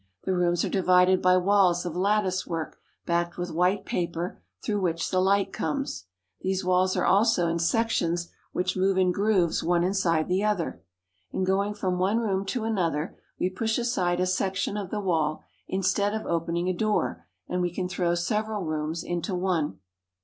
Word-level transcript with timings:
The 0.23 0.33
rooms 0.33 0.65
are 0.65 0.69
di 0.69 0.81
vided 0.81 1.21
by 1.21 1.37
walls 1.37 1.85
of 1.85 1.95
latticework 1.95 2.79
backed 3.05 3.37
with 3.37 3.51
white 3.51 3.85
paper, 3.85 4.41
through 4.65 4.81
which 4.81 5.11
the 5.11 5.19
light 5.19 5.53
comes. 5.53 6.05
These 6.41 6.65
walls 6.65 6.97
are 6.97 7.05
also 7.05 7.47
in 7.47 7.59
sections 7.59 8.29
which 8.51 8.75
move 8.75 8.97
in 8.97 9.11
grooves 9.11 9.61
one 9.63 9.83
inside 9.83 10.27
the 10.27 10.43
other. 10.43 10.81
In 11.29 11.43
going 11.43 11.75
from 11.75 11.99
one 11.99 12.17
room 12.19 12.47
to 12.47 12.63
another, 12.63 13.15
we 13.39 13.51
push 13.51 13.77
aside 13.77 14.19
a 14.19 14.25
section 14.25 14.75
of 14.75 14.89
the 14.89 14.99
wall 14.99 15.43
instead 15.67 16.15
of 16.15 16.25
opening 16.25 16.67
a 16.67 16.73
door, 16.73 17.27
and 17.47 17.61
we 17.61 17.71
can 17.71 17.87
throw 17.87 18.15
several 18.15 18.63
rooms 18.63 19.03
into 19.03 19.35
one. 19.35 19.77